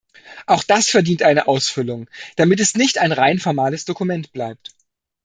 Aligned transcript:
Auch 0.47 0.63
das 0.63 0.89
verdient 0.89 1.21
eine 1.21 1.47
Ausfüllung, 1.47 2.09
damit 2.35 2.59
es 2.59 2.73
nicht 2.73 2.97
ein 2.97 3.11
rein 3.11 3.37
formales 3.37 3.85
Dokument 3.85 4.31
bleibt. 4.31 4.73